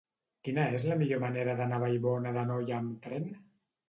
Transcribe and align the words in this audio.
Quina 0.45 0.63
és 0.77 0.85
la 0.91 0.95
millor 1.01 1.19
manera 1.23 1.53
d'anar 1.59 1.77
a 1.81 1.83
Vallbona 1.83 2.31
d'Anoia 2.39 2.79
amb 2.79 2.97
tren? 3.05 3.29